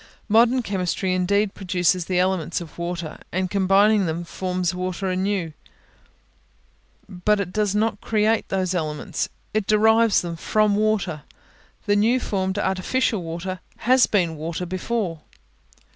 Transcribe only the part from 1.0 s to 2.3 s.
indeed produces the